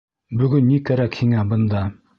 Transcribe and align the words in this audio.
Бөгөн 0.39 0.65
ни 0.69 0.81
кәрәк 0.89 1.19
һиңә 1.21 1.49
бында? 1.55 1.89